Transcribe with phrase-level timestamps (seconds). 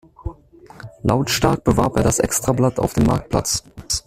[1.03, 3.63] Lautstark bewarb er das Extrablatt auf dem Marktplatz.